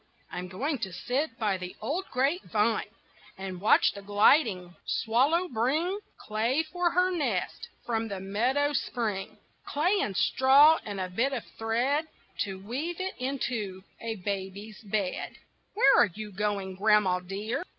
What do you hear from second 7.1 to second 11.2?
nest from the meadow spring Clay and straw and a